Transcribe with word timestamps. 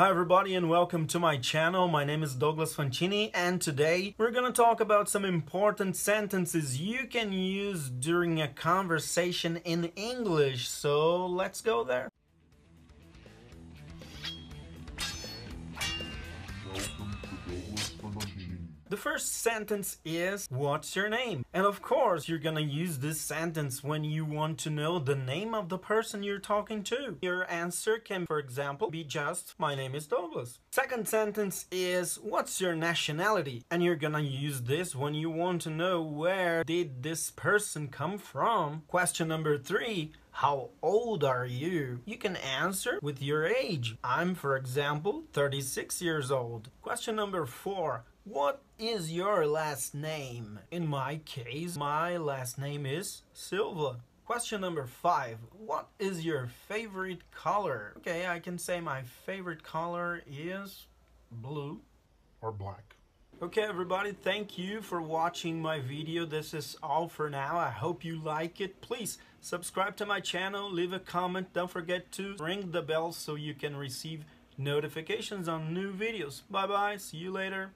Hi 0.00 0.08
everybody 0.08 0.54
and 0.54 0.70
welcome 0.70 1.06
to 1.08 1.18
my 1.18 1.36
channel. 1.36 1.86
My 1.86 2.04
name 2.04 2.22
is 2.22 2.34
Douglas 2.34 2.74
Fancini 2.74 3.30
and 3.34 3.60
today 3.60 4.14
we're 4.16 4.30
gonna 4.30 4.50
talk 4.50 4.80
about 4.80 5.10
some 5.10 5.26
important 5.26 5.94
sentences 5.94 6.80
you 6.80 7.06
can 7.06 7.34
use 7.34 7.90
during 7.90 8.40
a 8.40 8.48
conversation 8.48 9.58
in 9.58 9.92
English. 9.96 10.70
So 10.70 11.26
let's 11.26 11.60
go 11.60 11.84
there. 11.84 12.08
The 18.90 18.96
first 18.96 19.36
sentence 19.36 19.98
is, 20.04 20.48
what's 20.50 20.96
your 20.96 21.08
name? 21.08 21.44
And 21.54 21.64
of 21.64 21.80
course, 21.80 22.28
you're 22.28 22.40
gonna 22.40 22.60
use 22.60 22.98
this 22.98 23.20
sentence 23.20 23.84
when 23.84 24.02
you 24.02 24.24
want 24.24 24.58
to 24.58 24.70
know 24.70 24.98
the 24.98 25.14
name 25.14 25.54
of 25.54 25.68
the 25.68 25.78
person 25.78 26.24
you're 26.24 26.40
talking 26.40 26.82
to. 26.82 27.16
Your 27.22 27.48
answer 27.48 27.98
can, 27.98 28.26
for 28.26 28.40
example, 28.40 28.90
be 28.90 29.04
just, 29.04 29.54
my 29.58 29.76
name 29.76 29.94
is 29.94 30.08
Douglas. 30.08 30.58
Second 30.72 31.06
sentence 31.06 31.66
is, 31.70 32.16
what's 32.16 32.60
your 32.60 32.74
nationality? 32.74 33.62
And 33.70 33.80
you're 33.80 33.94
gonna 33.94 34.22
use 34.22 34.62
this 34.62 34.96
when 34.96 35.14
you 35.14 35.30
want 35.30 35.62
to 35.62 35.70
know 35.70 36.02
where 36.02 36.64
did 36.64 37.04
this 37.04 37.30
person 37.30 37.86
come 37.86 38.18
from. 38.18 38.82
Question 38.88 39.28
number 39.28 39.56
three, 39.56 40.10
how 40.32 40.70
old 40.82 41.22
are 41.22 41.46
you? 41.46 42.00
You 42.06 42.16
can 42.16 42.34
answer 42.36 42.98
with 43.02 43.22
your 43.22 43.46
age. 43.46 43.96
I'm, 44.02 44.34
for 44.34 44.56
example, 44.56 45.24
36 45.32 46.02
years 46.02 46.32
old. 46.32 46.70
Question 46.82 47.14
number 47.14 47.46
four. 47.46 48.04
What 48.30 48.62
is 48.78 49.10
your 49.10 49.44
last 49.44 49.92
name? 49.92 50.60
In 50.70 50.86
my 50.86 51.16
case, 51.24 51.76
my 51.76 52.16
last 52.16 52.60
name 52.60 52.86
is 52.86 53.22
Silva. 53.32 53.96
Question 54.24 54.60
number 54.60 54.86
five. 54.86 55.38
What 55.58 55.88
is 55.98 56.24
your 56.24 56.46
favorite 56.68 57.28
color? 57.32 57.92
Okay, 57.96 58.28
I 58.28 58.38
can 58.38 58.56
say 58.56 58.80
my 58.80 59.02
favorite 59.02 59.64
color 59.64 60.22
is 60.30 60.86
blue 61.32 61.80
or 62.40 62.52
black. 62.52 62.94
Okay 63.42 63.62
everybody, 63.62 64.12
thank 64.12 64.56
you 64.56 64.80
for 64.80 65.02
watching 65.02 65.60
my 65.60 65.80
video. 65.80 66.24
This 66.24 66.54
is 66.54 66.76
all 66.84 67.08
for 67.08 67.28
now. 67.28 67.58
I 67.58 67.70
hope 67.70 68.04
you 68.04 68.22
like 68.22 68.60
it. 68.60 68.80
Please 68.80 69.18
subscribe 69.40 69.96
to 69.96 70.06
my 70.06 70.20
channel, 70.20 70.70
leave 70.70 70.92
a 70.92 71.00
comment. 71.00 71.52
Don't 71.52 71.68
forget 71.68 72.12
to 72.12 72.36
ring 72.38 72.70
the 72.70 72.82
bell 72.82 73.10
so 73.10 73.34
you 73.34 73.54
can 73.54 73.74
receive 73.74 74.24
notifications 74.56 75.48
on 75.48 75.74
new 75.74 75.92
videos. 75.92 76.42
Bye 76.48 76.68
bye, 76.68 76.96
see 76.96 77.16
you 77.16 77.32
later. 77.32 77.72